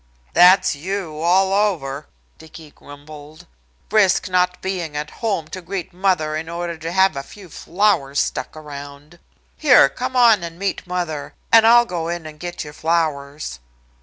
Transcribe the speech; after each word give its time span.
"That's 0.33 0.73
you, 0.75 1.19
all 1.19 1.53
over," 1.53 2.07
Dicky 2.39 2.71
grumbled. 2.71 3.45
"Risk 3.91 4.29
not 4.29 4.59
being 4.59 4.97
at 4.97 5.11
home 5.21 5.47
to 5.49 5.61
greet 5.61 5.93
mother 5.93 6.35
in 6.35 6.49
order 6.49 6.75
to 6.75 6.91
have 6.91 7.15
a 7.15 7.21
few 7.21 7.49
flowers 7.49 8.19
stuck 8.19 8.57
around. 8.57 9.19
Here, 9.57 9.89
come 9.89 10.15
on 10.15 10.41
and 10.43 10.57
meet 10.57 10.87
mother, 10.87 11.35
and 11.51 11.67
I'll 11.67 11.85
go 11.85 12.07
in 12.07 12.25
and 12.25 12.39
get 12.39 12.63
your 12.63 12.73
flowers." 12.73 13.59